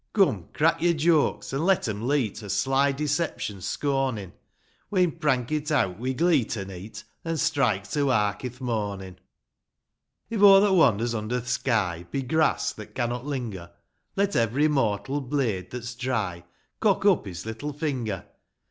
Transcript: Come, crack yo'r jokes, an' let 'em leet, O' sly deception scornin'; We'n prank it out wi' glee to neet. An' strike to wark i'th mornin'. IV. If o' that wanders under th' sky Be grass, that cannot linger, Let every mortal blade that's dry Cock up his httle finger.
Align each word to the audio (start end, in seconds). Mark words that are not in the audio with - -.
Come, 0.13 0.47
crack 0.51 0.81
yo'r 0.81 0.95
jokes, 0.95 1.53
an' 1.53 1.63
let 1.63 1.87
'em 1.87 2.07
leet, 2.07 2.41
O' 2.41 2.47
sly 2.47 2.91
deception 2.91 3.61
scornin'; 3.61 4.33
We'n 4.89 5.11
prank 5.11 5.51
it 5.51 5.69
out 5.71 5.99
wi' 5.99 6.13
glee 6.13 6.43
to 6.45 6.65
neet. 6.65 7.03
An' 7.23 7.37
strike 7.37 7.87
to 7.91 8.07
wark 8.07 8.43
i'th 8.43 8.59
mornin'. 8.59 9.17
IV. 9.17 9.19
If 10.31 10.41
o' 10.41 10.59
that 10.59 10.73
wanders 10.73 11.13
under 11.13 11.39
th' 11.39 11.47
sky 11.47 12.07
Be 12.09 12.23
grass, 12.23 12.73
that 12.73 12.95
cannot 12.95 13.27
linger, 13.27 13.69
Let 14.15 14.35
every 14.35 14.67
mortal 14.67 15.21
blade 15.21 15.69
that's 15.69 15.93
dry 15.93 16.45
Cock 16.79 17.05
up 17.05 17.27
his 17.27 17.45
httle 17.45 17.75
finger. 17.77 18.25